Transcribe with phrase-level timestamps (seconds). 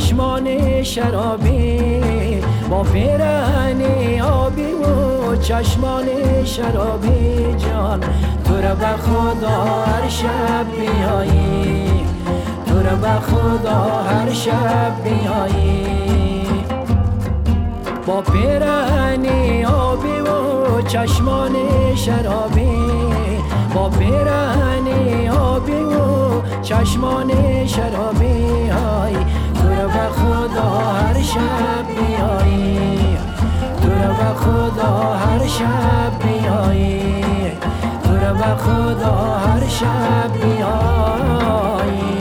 [0.00, 6.04] چشمان شرابی با پیرهنی آبی و چشمان
[6.44, 8.00] شرابی جان.
[8.44, 12.04] تو را به خدا هر شب بیایی
[12.66, 15.86] تو را به خدا هر شب بیایی.
[18.06, 21.52] با پیرهنی آبی و چشمان
[21.94, 22.76] شرابی
[23.74, 27.30] با پیرهنی آبی و چشمان
[27.66, 29.29] شرابی های.
[30.62, 33.18] هر شب بیایی.
[33.82, 37.52] تو رو به خدا هر شب بیایی.
[38.04, 39.16] تو رو به خدا
[39.46, 42.19] هر شب بیایی.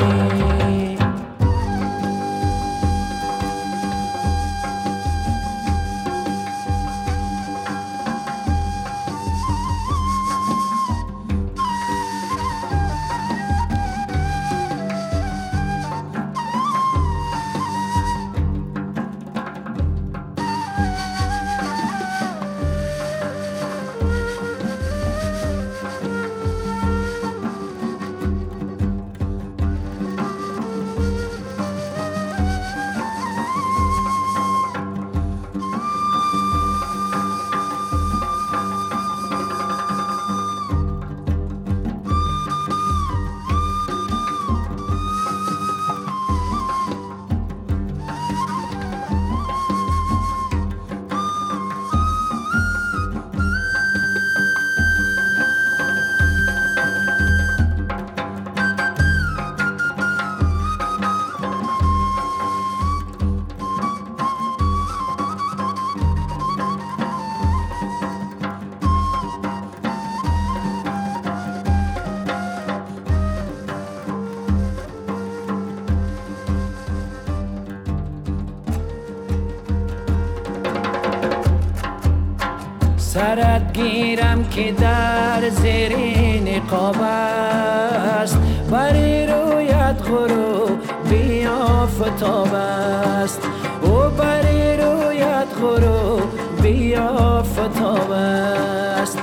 [83.59, 85.95] سرت گیرم که در زیر
[86.41, 88.37] نقاب است.
[88.71, 93.41] بری رویت غروب بیا فتاب است.
[93.81, 99.17] او بری رویت غروب بیا فتاب است.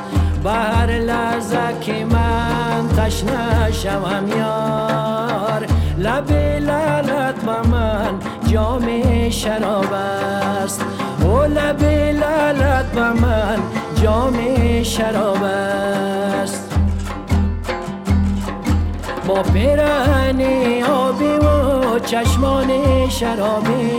[0.45, 5.67] بر لحظه که من تشنه شوم یار
[5.99, 8.15] لب لالت با من
[8.47, 8.87] جام
[9.31, 10.83] شراب است.
[11.23, 11.83] او لب
[12.21, 13.56] لالت با من
[14.27, 16.79] جام شراب است.
[19.27, 22.69] با پیرهنی آبی و چشمان
[23.09, 23.91] شرابی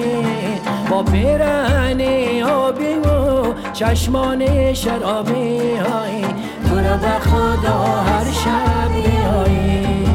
[0.89, 6.21] با پیرهنی آبی و چشمان شرابی های
[6.69, 10.07] تو را به خدا هر شب بیایی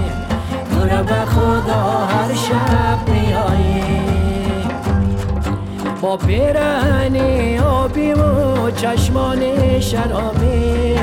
[0.70, 3.91] تو را به خدا هر شب بیایی
[6.02, 9.40] با پیرهنی آبی و چشمان
[9.80, 10.96] شرابی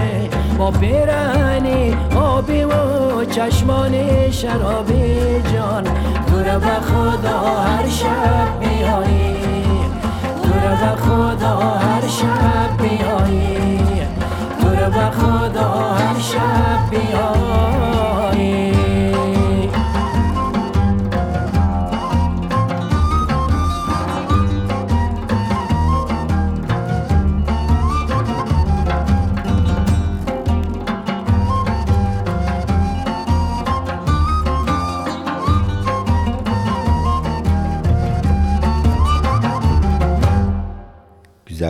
[0.58, 3.92] با پیرهنی آبی و چشمان
[4.32, 5.84] شرابی جان.
[6.28, 9.36] تو را به خدا هر شب بیایی
[10.44, 13.80] تو را به خدا هر شب بیایی
[14.62, 18.79] تو را به خدا هر شب بیایی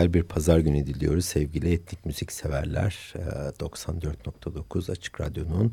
[0.00, 3.14] güzel bir pazar günü diliyoruz sevgili etnik müzik severler.
[3.14, 5.72] 94.9 Açık Radyo'nun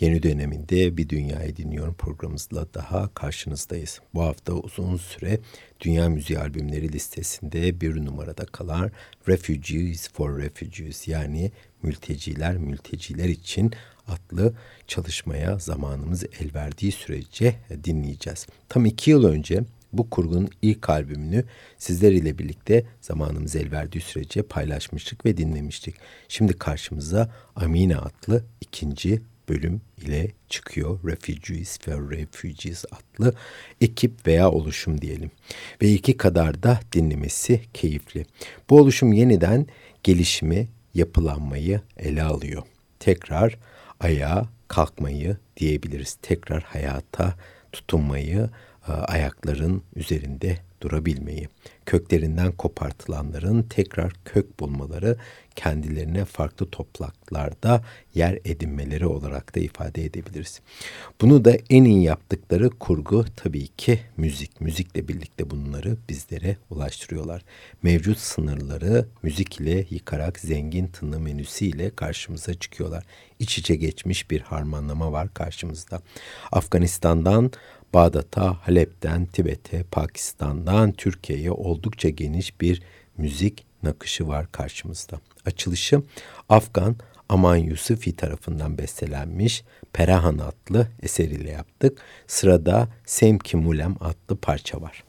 [0.00, 4.00] yeni döneminde Bir Dünyayı Dinliyorum programımızla daha karşınızdayız.
[4.14, 5.38] Bu hafta uzun süre
[5.80, 8.90] Dünya Müziği Albümleri listesinde bir numarada kalan
[9.28, 11.52] Refugees for Refugees yani
[11.82, 13.72] Mülteciler Mülteciler için
[14.08, 14.54] adlı
[14.86, 18.46] çalışmaya zamanımız el verdiği sürece dinleyeceğiz.
[18.68, 21.44] Tam iki yıl önce bu kurgunun ilk albümünü
[21.78, 25.94] sizler ile birlikte zamanımız el verdiği sürece paylaşmıştık ve dinlemiştik.
[26.28, 31.00] Şimdi karşımıza Amina adlı ikinci bölüm ile çıkıyor.
[31.04, 33.34] Refugees for Refugees adlı
[33.80, 35.30] ekip veya oluşum diyelim.
[35.82, 38.26] Ve iki kadar da dinlemesi keyifli.
[38.70, 39.66] Bu oluşum yeniden
[40.02, 42.62] gelişimi, yapılanmayı ele alıyor.
[42.98, 43.58] Tekrar
[44.00, 46.16] ayağa kalkmayı diyebiliriz.
[46.22, 47.34] Tekrar hayata
[47.72, 48.50] tutunmayı,
[48.92, 51.48] ayakların üzerinde durabilmeyi,
[51.86, 55.16] köklerinden kopartılanların tekrar kök bulmaları,
[55.56, 57.84] kendilerine farklı topraklarda
[58.14, 60.60] yer edinmeleri olarak da ifade edebiliriz.
[61.20, 64.60] Bunu da en iyi yaptıkları kurgu tabii ki müzik.
[64.60, 67.42] Müzikle birlikte bunları bizlere ulaştırıyorlar.
[67.82, 73.04] Mevcut sınırları müzik ile yıkarak zengin tını menüsüyle karşımıza çıkıyorlar.
[73.38, 76.00] İç içe geçmiş bir harmanlama var karşımızda.
[76.52, 77.52] Afganistan'dan
[77.96, 82.82] Bağdat'a, Halep'ten Tibet'e, Pakistan'dan Türkiye'ye oldukça geniş bir
[83.16, 85.20] müzik nakışı var karşımızda.
[85.46, 86.02] Açılışı
[86.48, 86.96] Afgan
[87.28, 91.98] Aman Yusufi tarafından bestelenmiş Perahan adlı eseriyle yaptık.
[92.26, 95.04] Sırada Semki Mulem adlı parça var.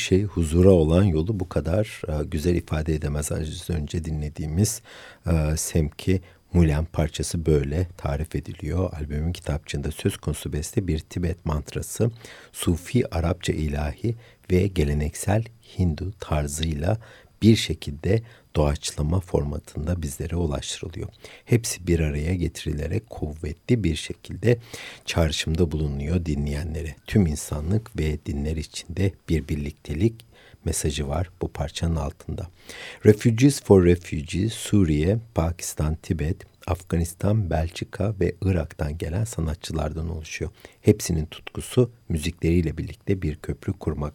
[0.00, 3.32] Şey huzura olan yolu bu kadar e, güzel ifade edemez.
[3.32, 4.82] Az önce dinlediğimiz
[5.26, 6.20] e, Semki
[6.52, 8.92] Mulen parçası böyle tarif ediliyor.
[8.92, 12.10] Albümün kitapçığında söz konusu beste bir Tibet mantrası,
[12.52, 14.14] Sufi Arapça ilahi
[14.50, 15.44] ve geleneksel
[15.78, 16.98] Hindu tarzıyla
[17.42, 18.22] bir şekilde
[18.56, 21.08] doğaçlama formatında bizlere ulaştırılıyor.
[21.44, 24.58] Hepsi bir araya getirilerek kuvvetli bir şekilde
[25.04, 26.94] çağrışımda bulunuyor dinleyenlere.
[27.06, 30.14] Tüm insanlık ve dinler içinde bir birliktelik
[30.64, 32.50] mesajı var bu parçanın altında.
[33.06, 36.36] Refugees for Refugees, Suriye, Pakistan, Tibet,
[36.70, 40.50] Afganistan, Belçika ve Irak'tan gelen sanatçılardan oluşuyor.
[40.80, 44.14] Hepsinin tutkusu müzikleriyle birlikte bir köprü kurmak.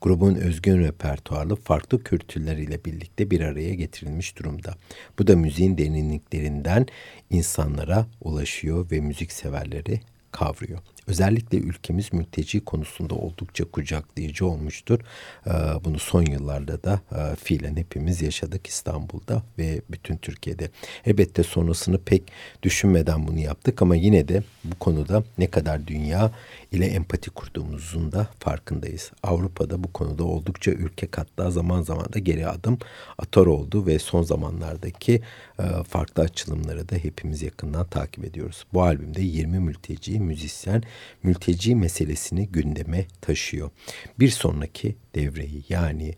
[0.00, 4.74] Grubun özgün repertuarlı farklı kültürleriyle birlikte bir araya getirilmiş durumda.
[5.18, 6.86] Bu da müziğin derinliklerinden
[7.30, 10.00] insanlara ulaşıyor ve müzik severleri
[10.32, 10.78] kavruyor.
[11.06, 15.00] Özellikle ülkemiz mülteci konusunda oldukça kucaklayıcı olmuştur.
[15.46, 15.50] Ee,
[15.84, 20.70] bunu son yıllarda da e, fiilen hepimiz yaşadık İstanbul'da ve bütün Türkiye'de.
[21.06, 22.22] Elbette sonrasını pek
[22.62, 26.30] düşünmeden bunu yaptık ama yine de bu konuda ne kadar dünya
[26.72, 29.12] ile empati kurduğumuzun da farkındayız.
[29.22, 32.78] Avrupa'da bu konuda oldukça ülke hatta zaman zaman da geri adım
[33.18, 35.22] atar oldu ve son zamanlardaki
[35.58, 38.64] e, farklı açılımları da hepimiz yakından takip ediyoruz.
[38.72, 40.82] Bu albümde 20 mülteci, müzisyen,
[41.22, 43.70] mülteci meselesini gündeme taşıyor.
[44.18, 46.14] Bir sonraki devreyi yani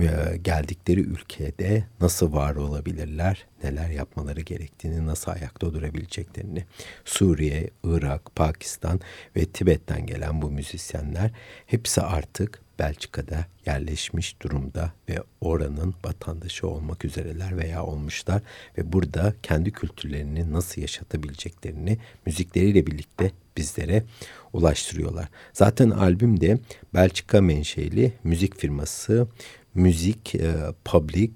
[0.00, 6.64] e, geldikleri ülkede nasıl var olabilirler, neler yapmaları gerektiğini, nasıl ayakta durabileceklerini.
[7.04, 9.00] Suriye, Irak, Pakistan
[9.36, 11.30] ve Tibet'ten gelen bu müzisyenler
[11.66, 18.42] hepsi artık Belçika'da yerleşmiş durumda ve oranın vatandaşı olmak üzereler veya olmuşlar
[18.78, 24.04] ve burada kendi kültürlerini nasıl yaşatabileceklerini müzikleriyle birlikte bizlere
[24.52, 25.28] ulaştırıyorlar.
[25.52, 26.58] Zaten albümde
[26.94, 29.28] Belçika menşeli müzik firması
[29.74, 30.54] Müzik e,
[30.84, 31.30] Public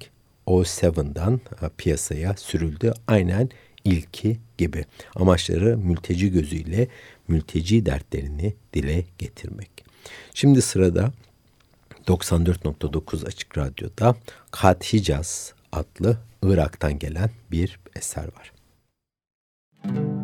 [0.46, 2.94] O7'dan e, piyasaya sürüldü.
[3.06, 3.48] Aynen
[3.84, 4.84] ilki gibi.
[5.14, 6.88] Amaçları mülteci gözüyle
[7.28, 9.70] mülteci dertlerini dile getirmek.
[10.34, 11.12] Şimdi sırada
[12.06, 14.16] 94.9 Açık Radyo'da
[14.50, 18.52] Kat Hicaz adlı Irak'tan gelen bir eser var.
[19.84, 20.17] Müzik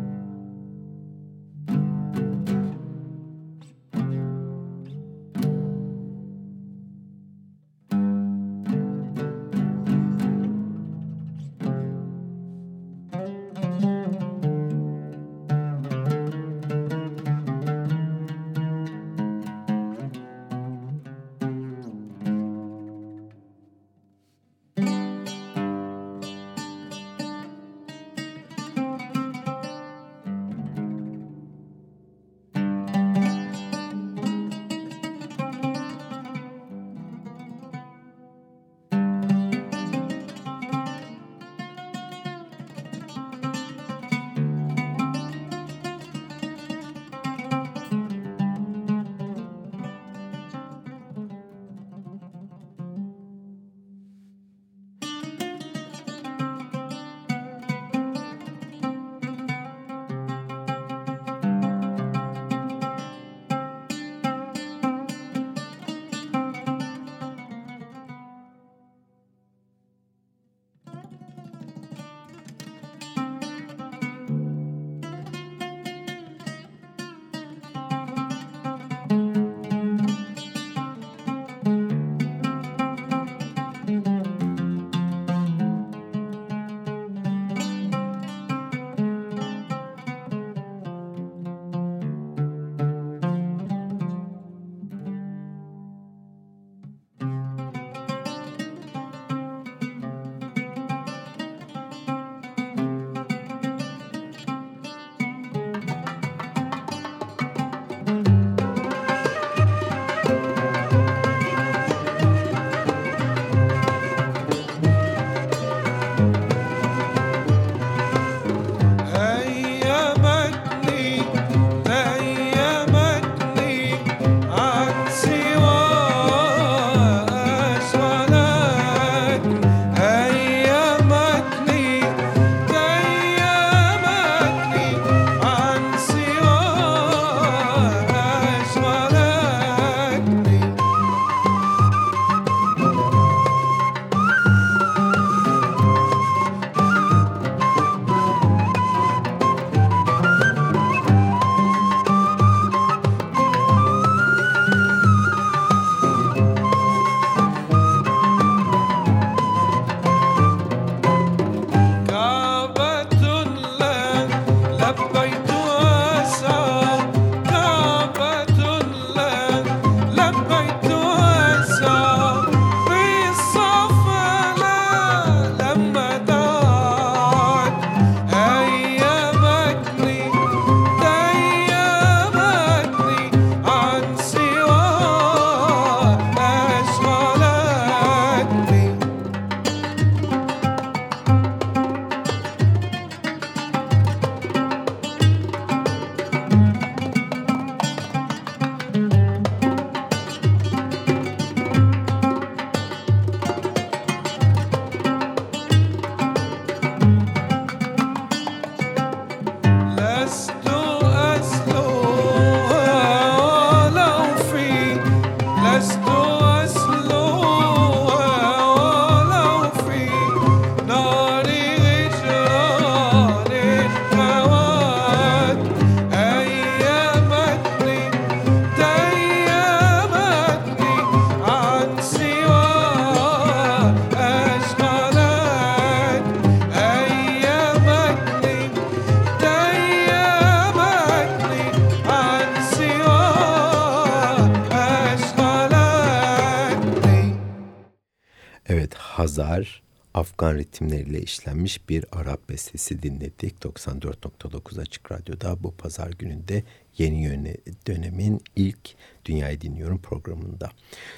[249.55, 249.81] Hazar,
[250.13, 253.55] Afgan ritimleriyle işlenmiş bir Arap bestesi dinledik.
[253.61, 256.63] 94.9 Açık Radyo'da bu pazar gününde
[256.97, 260.71] yeni yöne, dönemin ilk Dünyayı Dinliyorum programında.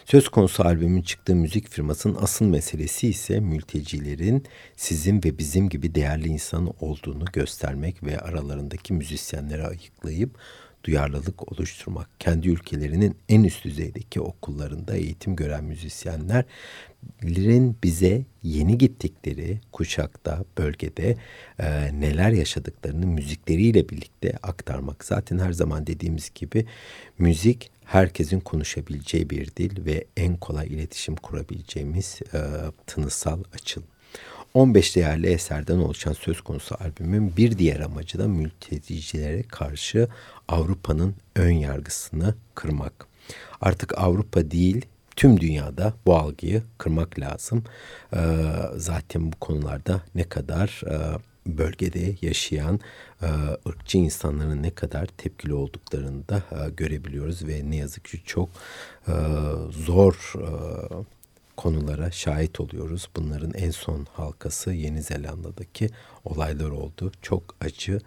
[0.05, 4.43] Söz konusu albümün çıktığı müzik firmasının asıl meselesi ise mültecilerin
[4.75, 10.37] sizin ve bizim gibi değerli insan olduğunu göstermek ve aralarındaki müzisyenleri ayıklayıp
[10.87, 12.09] duyarlılık oluşturmak.
[12.19, 21.17] Kendi ülkelerinin en üst düzeydeki okullarında eğitim gören müzisyenlerin bize yeni gittikleri kuşakta, bölgede
[21.59, 25.05] e, neler yaşadıklarını müzikleriyle birlikte aktarmak.
[25.05, 26.65] Zaten her zaman dediğimiz gibi
[27.19, 32.39] müzik herkesin konuşabileceği bir dil ve en kolay iletişim kurabileceğimiz e,
[32.87, 33.87] tınısal açılım.
[34.53, 40.07] 15 değerli eserden oluşan söz konusu albümün bir diğer amacı da mültecilere karşı
[40.47, 43.07] Avrupa'nın ön yargısını kırmak.
[43.61, 47.63] Artık Avrupa değil tüm dünyada bu algıyı kırmak lazım.
[48.13, 48.17] Ee,
[48.75, 51.19] zaten bu konularda ne kadar e,
[51.57, 52.79] bölgede yaşayan
[53.21, 53.27] e,
[53.69, 58.49] ırkçı insanların ne kadar tepkili olduklarını da e, görebiliyoruz ve ne yazık ki çok
[59.69, 60.33] zor
[61.57, 63.09] konulara şahit oluyoruz.
[63.15, 65.89] Bunların en son halkası Yeni Zelanda'daki
[66.25, 67.11] olaylar oldu.
[67.21, 67.99] Çok acı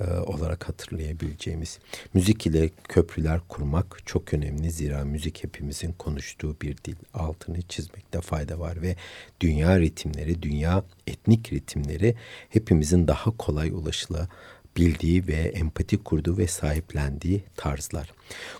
[0.00, 1.78] e, olarak hatırlayabileceğimiz.
[2.14, 4.70] Müzik ile köprüler kurmak çok önemli.
[4.70, 6.96] Zira müzik hepimizin konuştuğu bir dil.
[7.14, 8.96] Altını çizmekte fayda var ve
[9.40, 12.14] dünya ritimleri, dünya etnik ritimleri
[12.48, 14.28] hepimizin daha kolay ulaşıla
[14.78, 18.12] bildiği ve empati kurduğu ve sahiplendiği tarzlar.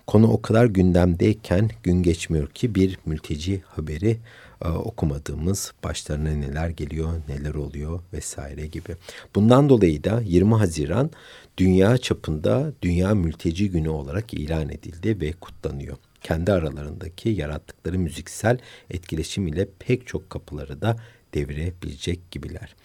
[0.06, 4.18] Konu o kadar gündemdeyken gün geçmiyor ki bir mülteci haberi
[4.64, 8.96] e, okumadığımız başlarına neler geliyor, neler oluyor vesaire gibi.
[9.34, 11.10] Bundan dolayı da 20 Haziran
[11.56, 15.96] dünya çapında Dünya Mülteci Günü olarak ilan edildi ve kutlanıyor.
[16.22, 18.58] Kendi aralarındaki yarattıkları müziksel
[18.90, 20.96] etkileşim ile pek çok kapıları da
[21.34, 22.76] devirebilecek gibiler.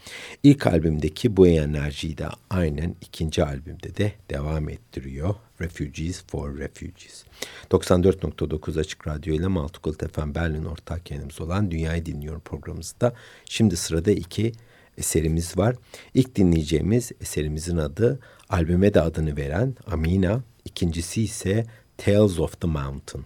[0.44, 5.36] İlk albümdeki bu enerjiyi de aynen ikinci albümde de devam ettiriyor.
[5.62, 7.24] Refugees for Refugees.
[7.72, 13.14] 94.9 Açık Radyo ile Maltukul FM Berlin ortak yayınımız olan Dünyayı Dinliyorum programımızda.
[13.46, 14.52] Şimdi sırada iki
[14.98, 15.76] eserimiz var.
[16.14, 20.42] İlk dinleyeceğimiz eserimizin adı albüme de adını veren Amina.
[20.66, 21.66] İkincisi ise
[21.98, 23.26] Tales of the Mountain.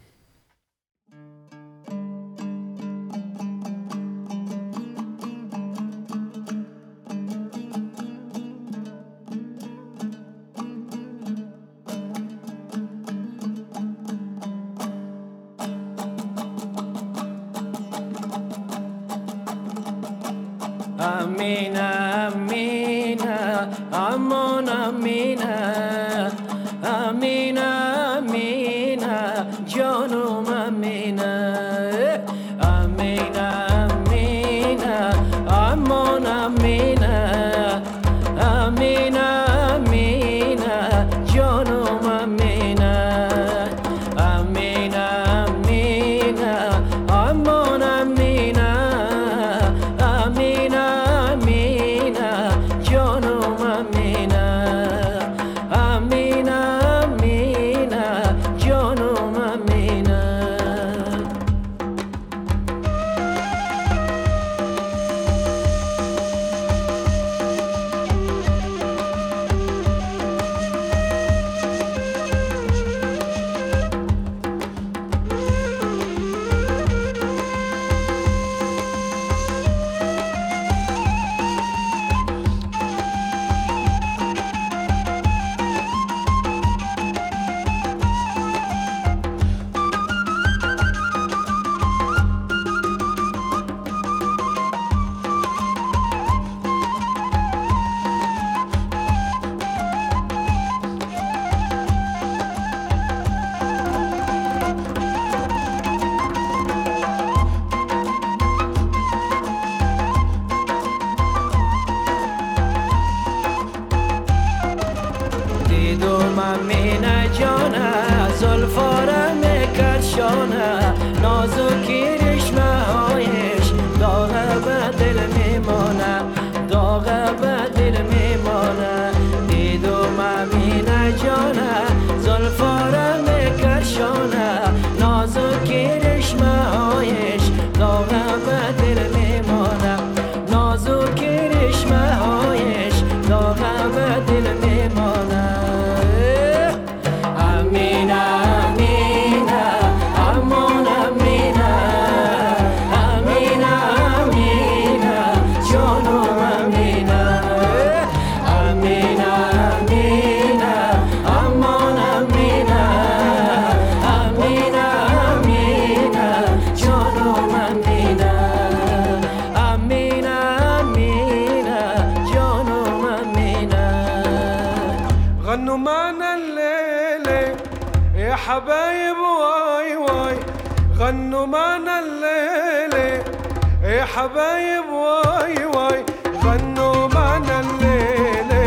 [184.28, 186.06] حبايب واي واي
[186.44, 188.64] غنوا معنا الليلة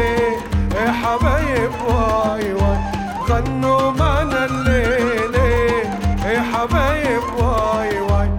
[0.74, 2.78] يا حبايب واي واي
[3.28, 5.44] غنوا معنا الليلة
[6.26, 8.30] يا حبايب واي واي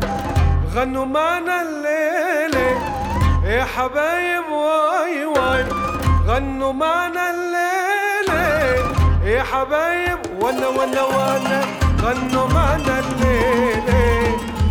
[0.76, 2.70] غنوا معنا الليلة
[3.46, 5.66] يا حبايب واي واي
[6.28, 8.44] غنوا معنا الليلة
[9.26, 11.62] يا حبايب وأنا وأنا وأنا
[12.02, 14.02] غنوا معنا الليلة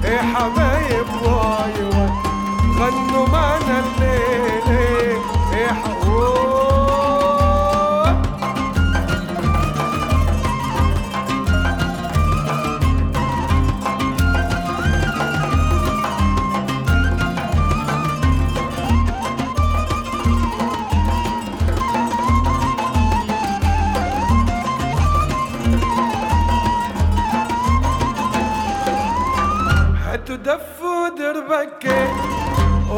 [0.04, 2.29] يا حبايب واي واي
[2.80, 5.20] غنوا معنا الليلة
[5.52, 6.59] يا حبايب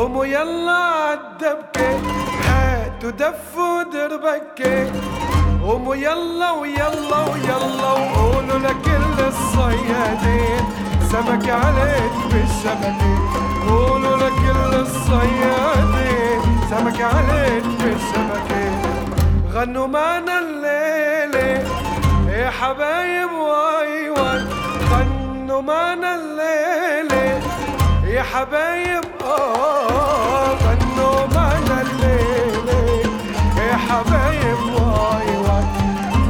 [0.03, 2.01] قوموا يلا عالدبكة
[2.49, 4.93] هاتوا دفوا دربكة.
[5.63, 10.65] قوموا يلا ويلا ويلا وقولوا لكل الصيادين.
[11.13, 13.19] سمك عليك بالشبكة.
[13.69, 16.41] قولوا لكل الصيادين.
[16.71, 18.65] سمك عليك بالشبكة.
[19.55, 21.65] غنوا معنا الليلة.
[22.29, 24.45] يا حبايب واي واي
[24.91, 27.12] غنوا معنا الليلة.
[28.23, 33.03] يا حبايب آه غنوا معنا الليلة.
[33.59, 35.65] يا حبايب واي واي.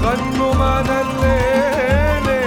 [0.03, 2.41] غنوا معنا الليلة.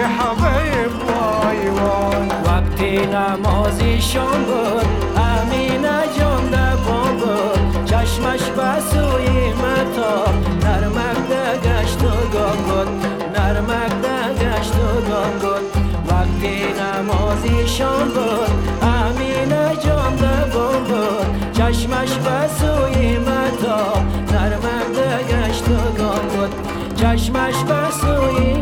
[0.00, 2.28] يا حبايب واي واي.
[2.46, 4.86] وقتی نمازی شام بود
[5.16, 10.24] امینه جان پام بود چشمش بسوی متا
[10.64, 11.28] نرمک
[11.64, 12.88] گشت و گام بود
[13.34, 13.92] نرمک
[14.76, 15.81] و گام بود
[16.42, 18.82] که نمازشان بود.
[18.82, 21.52] امین جان دوان بود.
[21.52, 24.02] چشمش به سوی متا.
[24.32, 26.54] نرمنده گشت و گام بود.
[26.96, 28.61] چشمش به سوی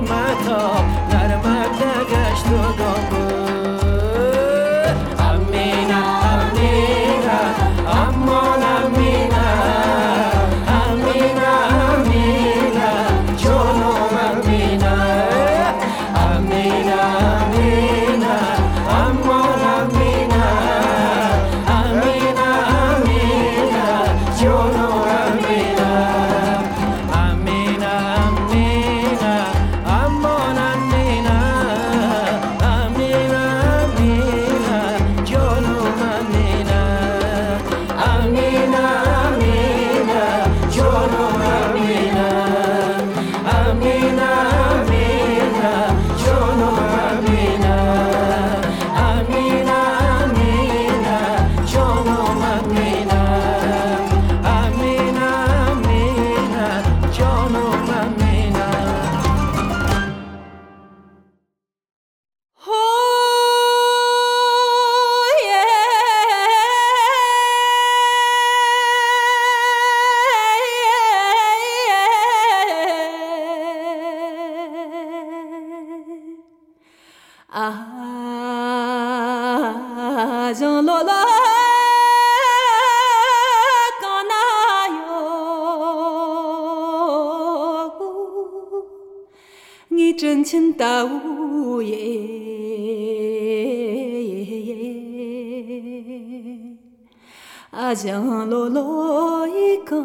[98.00, 100.00] 啊，将落落一个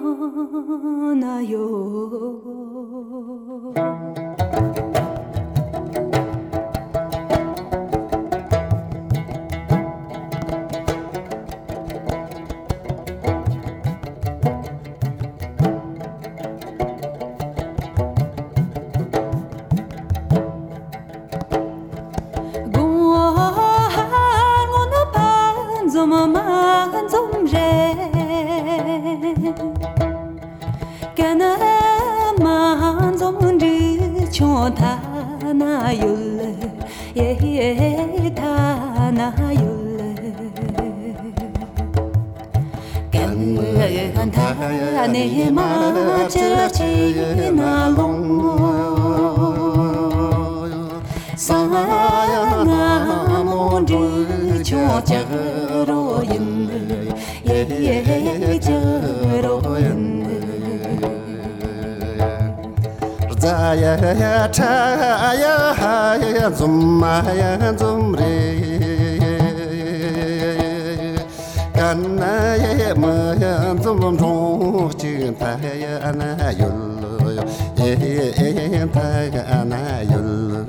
[1.14, 1.60] 那哟。
[63.85, 64.73] ya ya cha
[65.37, 65.55] ya
[66.17, 68.33] ya zum ma ya zum re
[71.77, 77.37] kan na ya ma ya zum chung chi ta ya na yul
[77.77, 77.93] ye
[78.57, 80.65] ye ta ya na yul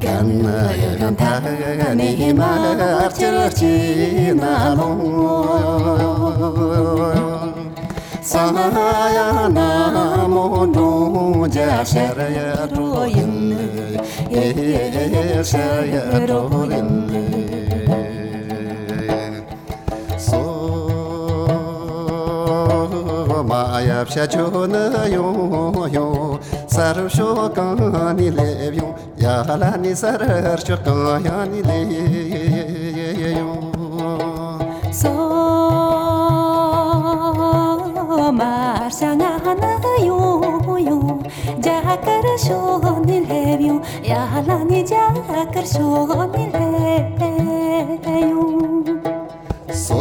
[0.00, 1.22] ཁང ཐ
[1.98, 2.42] ནེ མ
[3.16, 3.74] ཆར ཆི
[4.40, 4.44] ན
[4.78, 4.88] ལོ
[8.34, 13.54] samaya na mo do ja sharaya do yin
[14.34, 16.90] ye sharaya do yin
[20.18, 20.42] so
[23.50, 25.26] maya psha chu na yo
[25.96, 26.06] yo
[26.66, 27.66] sar sho ka
[28.18, 30.22] ni le yo ya la ni sar
[30.66, 31.78] sho ka ya ni le
[33.38, 33.50] yo
[35.02, 35.23] so
[38.94, 40.54] 샤가 하나요
[41.60, 46.94] 자카르 쇼닐레비오 야라니 자카르 쇼닐레요
[49.72, 49.96] 소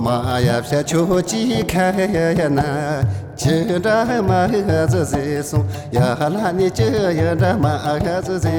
[0.00, 3.04] 마야샤 초치 카야나
[3.36, 5.64] 제다 마가즈세소
[5.94, 8.58] 야라니 제야다 마가즈세소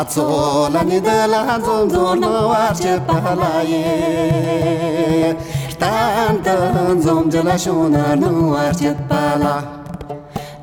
[0.00, 5.36] la tso la ni de la zon zon no wa che pa la ye
[5.80, 9.54] tan tan zom je la sho na no wa che pa la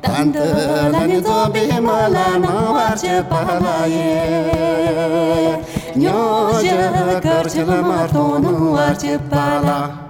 [0.02, 4.10] tan tan la ni zo be ma la no wa che pa la ye
[6.00, 6.18] nyo
[6.64, 6.76] je
[7.24, 10.07] kar che la ma to no wa che pa la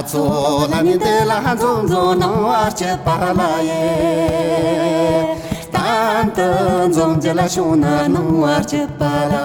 [0.00, 2.30] tso la mi de la zo zon no
[2.62, 3.80] ar che pa la ye
[5.74, 8.22] tan tan zo je la shu na no
[8.54, 9.44] ar che pa la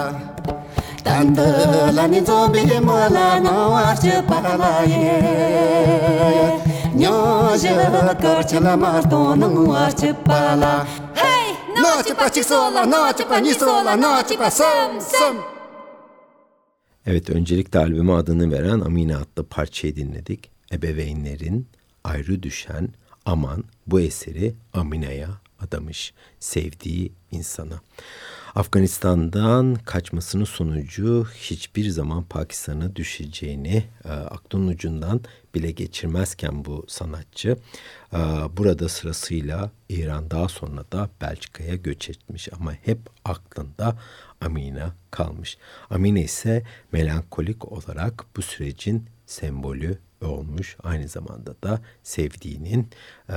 [1.06, 1.50] tan de
[1.98, 5.18] la ni zo bi mo la no ar che pa la ye
[7.00, 7.16] nyo
[7.62, 7.74] je
[8.22, 9.50] kor che la mar to no
[9.84, 10.74] ar che pa la
[11.22, 11.48] hey
[11.84, 14.50] no che pa chi so la no che pa ni so la no che pa
[14.50, 15.57] sam sam.
[17.10, 20.50] Evet öncelikle albüme adını veren Amine adlı parçayı dinledik.
[20.72, 21.68] Ebeveynlerin
[22.04, 22.90] ayrı düşen
[23.26, 25.28] aman bu eseri Amine'ye
[25.60, 27.82] adamış sevdiği insana.
[28.56, 35.22] Afganistan'dan kaçmasının sonucu hiçbir zaman Pakistan'a düşeceğini e, aklının ucundan
[35.56, 37.58] bile geçirmezken bu sanatçı
[38.14, 38.18] e,
[38.58, 43.98] burada sırasıyla İran daha sonra da Belçika'ya göç etmiş ama hep aklında
[44.42, 45.58] Amine kalmış.
[45.90, 50.78] Amine ise melankolik olarak bu sürecin sembolü olmuş.
[50.84, 52.90] Aynı zamanda da sevdiğinin
[53.30, 53.36] e,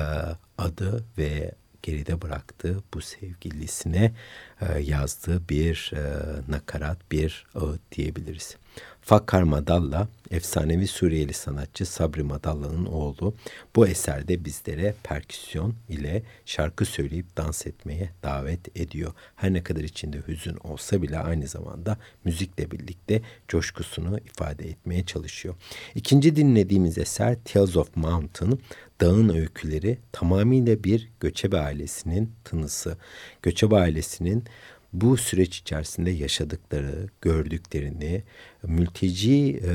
[0.58, 4.12] adı ve geride bıraktığı bu sevgilisine
[4.60, 6.02] e, yazdığı bir e,
[6.48, 8.56] nakarat, bir ağıt diyebiliriz.
[9.02, 13.34] Fakkar Madalla, efsanevi Suriyeli sanatçı Sabri Madalla'nın oğlu.
[13.76, 19.12] Bu eserde bizlere perküsyon ile şarkı söyleyip dans etmeye davet ediyor.
[19.36, 25.54] Her ne kadar içinde hüzün olsa bile aynı zamanda müzikle birlikte coşkusunu ifade etmeye çalışıyor.
[25.94, 28.58] İkinci dinlediğimiz eser Tales of Mountain,
[29.00, 32.96] Dağın Öyküleri tamamıyla bir göçebe ailesinin tınısı.
[33.42, 34.44] Göçebe ailesinin
[34.92, 38.22] bu süreç içerisinde yaşadıkları, gördüklerini,
[38.62, 39.72] mülteci e,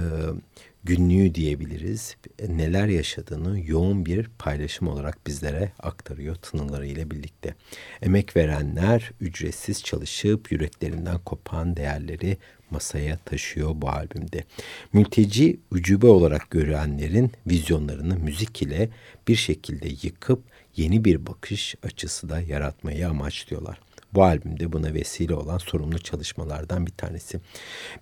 [0.83, 2.15] günlüğü diyebiliriz.
[2.47, 7.55] Neler yaşadığını yoğun bir paylaşım olarak bizlere aktarıyor tınıları ile birlikte.
[8.01, 12.37] Emek verenler ücretsiz çalışıp yüreklerinden kopan değerleri
[12.71, 14.43] masaya taşıyor bu albümde.
[14.93, 18.89] Mülteci ucube olarak görenlerin vizyonlarını müzik ile
[19.27, 20.43] bir şekilde yıkıp
[20.75, 23.79] yeni bir bakış açısı da yaratmayı amaçlıyorlar.
[24.15, 27.39] Bu albümde buna vesile olan sorumlu çalışmalardan bir tanesi.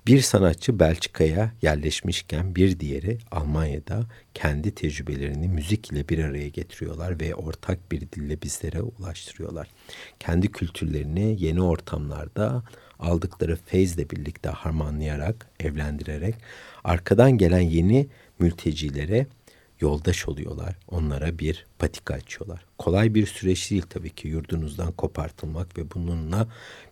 [0.07, 7.35] Bir sanatçı Belçika'ya yerleşmişken bir diğeri Almanya'da kendi tecrübelerini müzik ile bir araya getiriyorlar ve
[7.35, 9.67] ortak bir dille bizlere ulaştırıyorlar.
[10.19, 12.63] Kendi kültürlerini yeni ortamlarda
[12.99, 16.35] aldıkları feyzle birlikte harmanlayarak, evlendirerek
[16.83, 18.07] arkadan gelen yeni
[18.39, 19.27] mültecilere
[19.83, 20.75] yoldaş oluyorlar.
[20.87, 22.65] Onlara bir patika açıyorlar.
[22.77, 26.47] Kolay bir süreç değil tabii ki yurdunuzdan kopartılmak ve bununla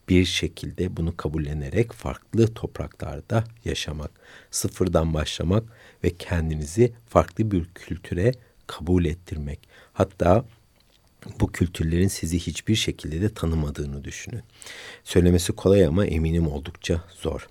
[0.10, 4.12] bir şekilde bunu kabullenerek farklı topraklarda yaşamak,
[4.52, 5.64] sıfırdan başlamak
[6.04, 8.32] ve kendinizi farklı bir kültüre
[8.68, 9.60] kabul ettirmek.
[9.94, 10.46] Hatta
[11.40, 14.42] bu kültürlerin sizi hiçbir şekilde de tanımadığını düşünün.
[15.04, 17.48] Söylemesi kolay ama eminim oldukça zor.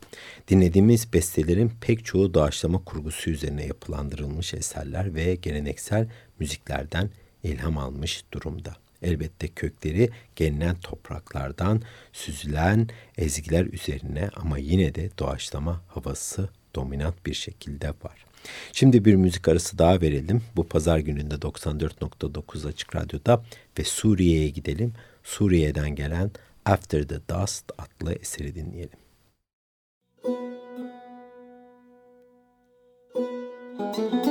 [0.48, 6.08] Dinlediğimiz bestelerin pek çoğu doğaçlama kurgusu üzerine yapılandırılmış eserler ve geleneksel
[6.38, 7.10] müziklerden
[7.42, 8.76] ilham almış durumda.
[9.02, 17.88] Elbette kökleri gelinen topraklardan süzülen ezgiler üzerine ama yine de doğaçlama havası dominant bir şekilde
[17.88, 18.29] var.
[18.72, 20.42] Şimdi bir müzik arası daha verelim.
[20.56, 23.42] Bu pazar gününde 94.9 Açık Radyo'da
[23.78, 24.92] ve Suriye'ye gidelim.
[25.24, 26.30] Suriye'den gelen
[26.64, 28.98] After the Dust adlı eseri dinleyelim.
[33.78, 34.29] Müzik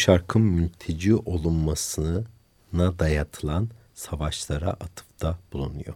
[0.00, 5.94] şarkı mülteci olunmasına dayatılan savaşlara atıfta bulunuyor.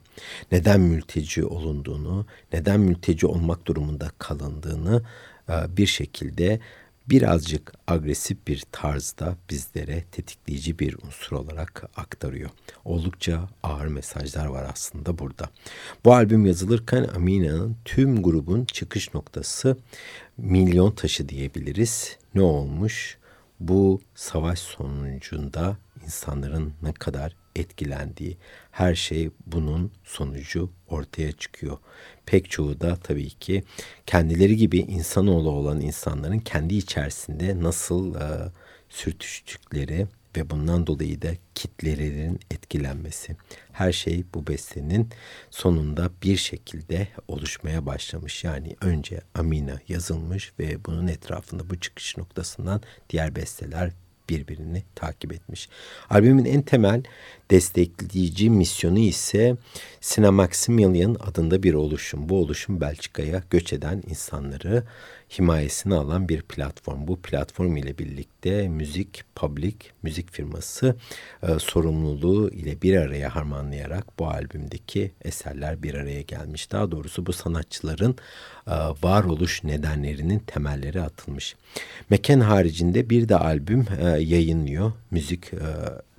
[0.52, 5.02] Neden mülteci olunduğunu, neden mülteci olmak durumunda kalındığını
[5.48, 6.61] e, bir şekilde
[7.07, 12.50] birazcık agresif bir tarzda bizlere tetikleyici bir unsur olarak aktarıyor.
[12.84, 15.50] Oldukça ağır mesajlar var aslında burada.
[16.05, 19.76] Bu albüm yazılırken Amina'nın tüm grubun çıkış noktası
[20.36, 22.16] milyon taşı diyebiliriz.
[22.34, 23.18] Ne olmuş?
[23.68, 28.36] Bu savaş sonucunda insanların ne kadar etkilendiği,
[28.70, 31.78] her şey bunun sonucu ortaya çıkıyor.
[32.26, 33.64] Pek çoğu da tabii ki
[34.06, 38.52] kendileri gibi insanoğlu olan insanların kendi içerisinde nasıl e,
[38.88, 40.06] sürtüştükleri
[40.37, 43.37] ve bundan dolayı da kitlelerin etkilenmesi.
[43.72, 45.09] Her şey bu bestenin
[45.51, 48.45] sonunda bir şekilde oluşmaya başlamış.
[48.45, 53.93] Yani önce Amina yazılmış ve bunun etrafında bu çıkış noktasından diğer besteler
[54.28, 55.68] birbirini takip etmiş.
[56.11, 57.03] Albümün en temel
[57.51, 59.57] destekleyici misyonu ise
[60.18, 62.28] Maximilian adında bir oluşum.
[62.28, 64.84] Bu oluşum Belçika'ya göç eden insanları
[65.38, 67.07] himayesine alan bir platform.
[67.07, 70.97] Bu platform ile birlikte müzik, public, müzik firması
[71.42, 76.72] e, sorumluluğu ile bir araya harmanlayarak bu albümdeki eserler bir araya gelmiş.
[76.72, 78.16] Daha doğrusu bu sanatçıların
[78.66, 78.72] e,
[79.03, 81.57] varoluş nedenlerinin temelleri atılmış.
[82.11, 84.92] Mekan haricinde bir de albüm e, yayınlıyor.
[85.11, 85.59] Müzik e,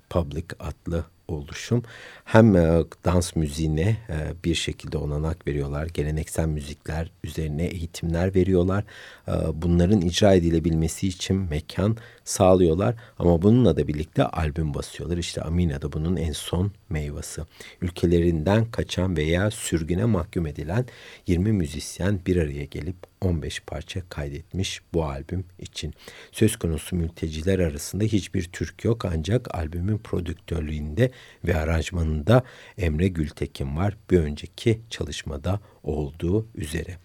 [0.10, 1.84] Public adlı oluşum
[2.26, 5.88] hem e, dans müziğine e, bir şekilde onanak veriyorlar.
[5.88, 8.84] Geleneksel müzikler üzerine eğitimler veriyorlar.
[9.28, 12.96] E, bunların icra edilebilmesi için mekan sağlıyorlar.
[13.20, 15.18] Ama bununla da birlikte albüm basıyorlar.
[15.18, 17.42] İşte Amina da bunun en son meyvesi.
[17.82, 20.86] Ülkelerinden kaçan veya sürgüne mahkum edilen
[21.28, 25.94] 20 müzisyen bir araya gelip 15 parça kaydetmiş bu albüm için.
[26.32, 31.12] Söz konusu mülteciler arasında hiçbir Türk yok ancak albümün prodüktörlüğünde
[31.46, 31.56] ve
[32.16, 32.44] aranjmanında
[32.78, 33.98] Emre Gültekin var.
[34.12, 36.98] Bir önceki çalışmada olduğu üzere.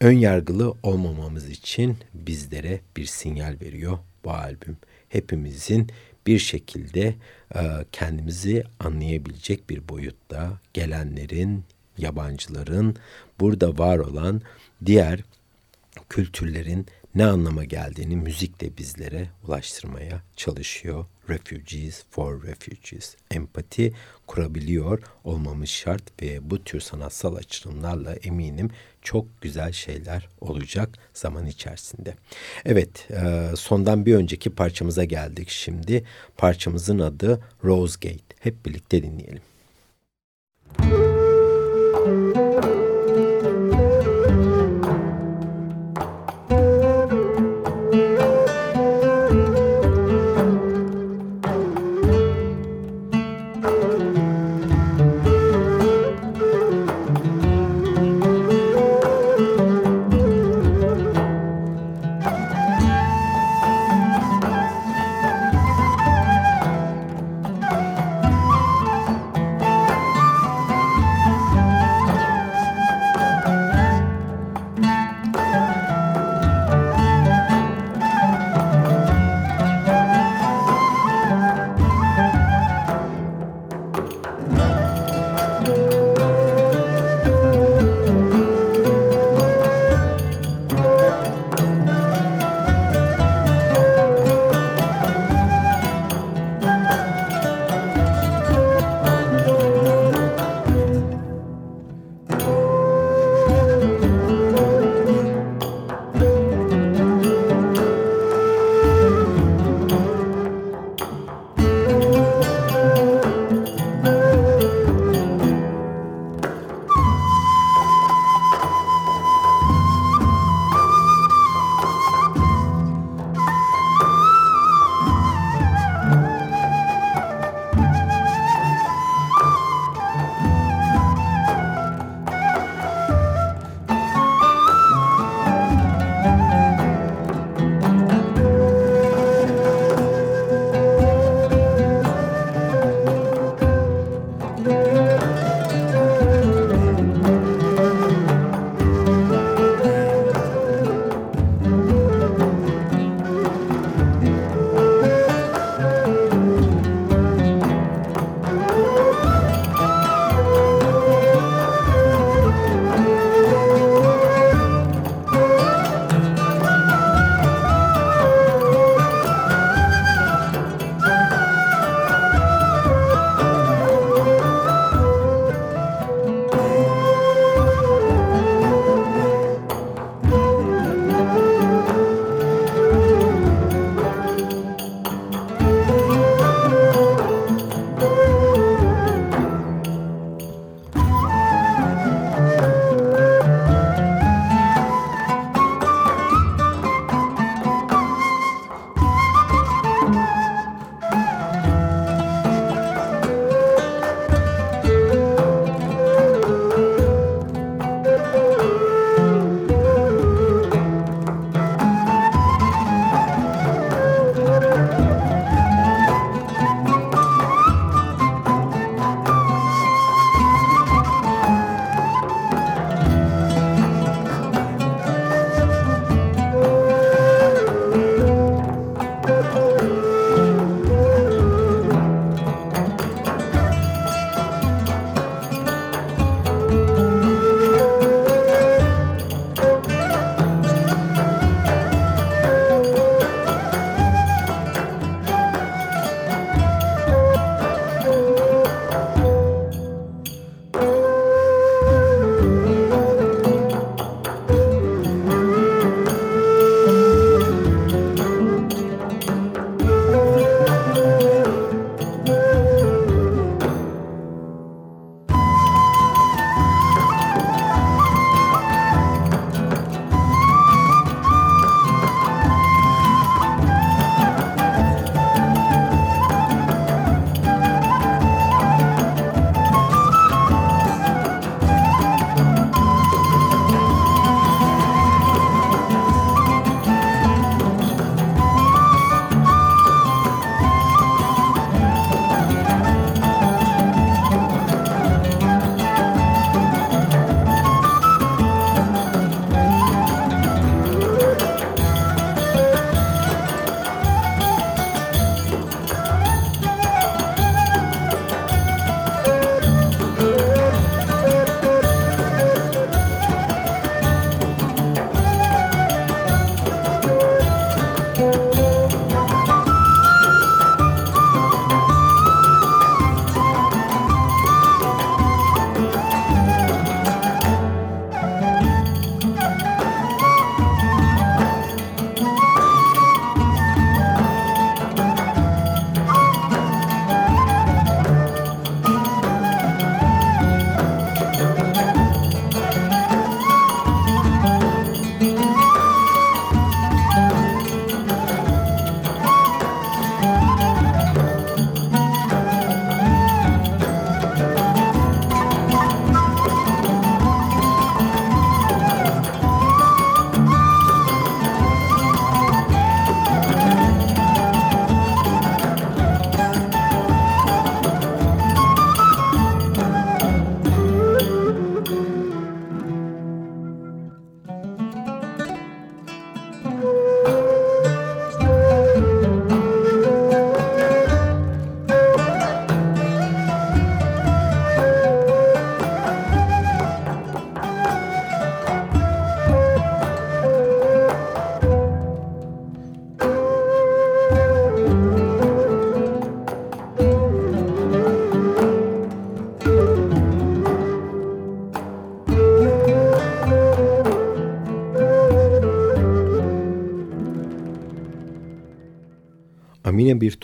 [0.00, 4.76] Ön yargılı olmamamız için bizlere bir sinyal veriyor bu albüm.
[5.08, 5.90] Hepimizin
[6.26, 7.14] bir şekilde
[7.54, 7.60] e,
[7.92, 11.64] kendimizi anlayabilecek bir boyutta gelenlerin,
[11.98, 12.96] yabancıların
[13.40, 14.42] burada var olan
[14.86, 15.24] diğer
[16.08, 16.86] kültürlerin
[17.16, 21.04] ne anlama geldiğini müzikle bizlere ulaştırmaya çalışıyor.
[21.28, 23.16] Refugees for Refugees.
[23.30, 23.92] Empati
[24.26, 28.70] kurabiliyor olmamız şart ve bu tür sanatsal açılımlarla eminim
[29.02, 32.14] çok güzel şeyler olacak zaman içerisinde.
[32.64, 36.04] Evet e, sondan bir önceki parçamıza geldik şimdi.
[36.36, 38.36] Parçamızın adı Rose Gate.
[38.40, 39.42] Hep birlikte dinleyelim.
[40.78, 41.05] Müzik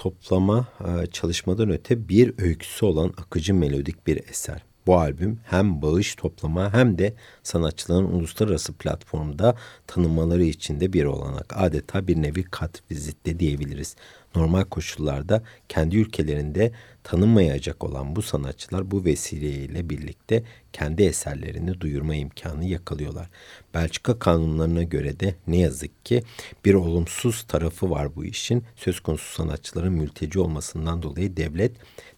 [0.03, 4.65] toplama e, çalışmadan öte bir öyküsü olan akıcı melodik bir eser.
[4.87, 11.55] Bu albüm hem bağış toplama hem de sanatçıların uluslararası platformda tanınmaları için de bir olanak.
[11.57, 13.97] Adeta bir nevi kat vizitte diyebiliriz.
[14.35, 16.73] Normal koşullarda kendi ülkelerinde
[17.05, 23.29] tanınmayacak olan bu sanatçılar bu vesileyle birlikte kendi eserlerini duyurma imkanı yakalıyorlar.
[23.75, 26.23] Belçika kanunlarına göre de ne yazık ki
[26.65, 28.65] bir olumsuz tarafı var bu işin.
[28.77, 31.73] Söz konusu sanatçıların mülteci olmasından dolayı devlet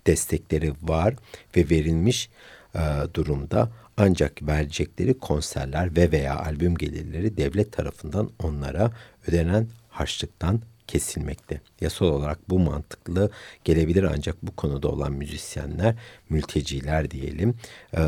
[0.06, 1.14] destekleri var
[1.56, 2.30] ve verilmiş
[2.74, 2.80] e,
[3.14, 3.70] durumda.
[3.96, 8.90] Ancak verecekleri konserler ve veya albüm gelirleri devlet tarafından onlara
[9.26, 11.60] ödenen harçlıktan kesilmekte.
[11.80, 13.30] Yasal olarak bu mantıklı
[13.64, 15.94] gelebilir ancak bu konuda olan müzisyenler,
[16.28, 17.54] mülteciler diyelim,
[17.96, 18.02] e,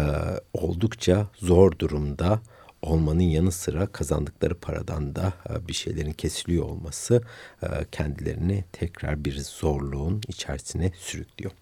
[0.53, 2.41] oldukça zor durumda
[2.87, 7.23] olmanın yanı sıra kazandıkları paradan da e, bir şeylerin kesiliyor olması
[7.63, 11.53] e, kendilerini tekrar bir zorluğun içerisine sürüklüyor.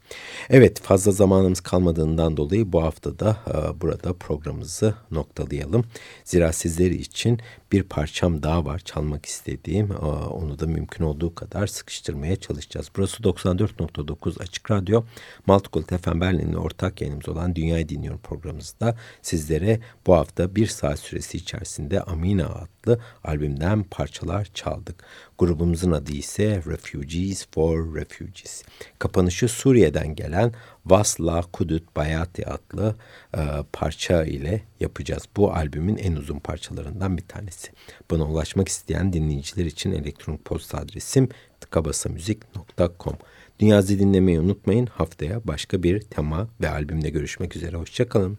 [0.51, 5.85] Evet fazla zamanımız kalmadığından dolayı bu hafta da e, burada programımızı noktalayalım.
[6.25, 7.41] Zira sizleri için
[7.73, 9.91] bir parçam daha var çalmak istediğim.
[10.31, 12.89] Onu da mümkün olduğu kadar sıkıştırmaya çalışacağız.
[12.97, 15.05] Burası 94.9 Açık Radyo.
[15.47, 21.37] Maltgold FM Berlin'le ortak yayınımız olan Dünyayı Dinliyorum programımızda sizlere bu hafta bir saat süresi
[21.39, 25.05] içerisinde Amina adlı albümden parçalar çaldık.
[25.39, 28.63] Grubumuzun adı ise Refugees for Refugees.
[28.99, 30.53] Kapanışı Suriye'den gelen
[30.87, 32.97] Vasla Kudüt Bayati adlı
[33.37, 33.41] e,
[33.73, 35.23] parça ile yapacağız.
[35.37, 37.73] Bu albümün en uzun parçalarından bir tanesi.
[38.11, 41.29] Bana ulaşmak isteyen dinleyiciler için elektronik posta adresim
[41.61, 43.17] tıkabasamüzik.com.
[43.61, 44.87] Dünyazı dinlemeyi unutmayın.
[44.87, 47.77] Haftaya başka bir tema ve albümle görüşmek üzere.
[47.77, 48.39] Hoşçakalın.